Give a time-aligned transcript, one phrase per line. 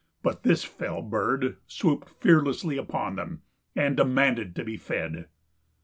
[0.23, 3.43] But this fell bird swooped fearlessly upon them
[3.75, 5.27] and demanded to be fed.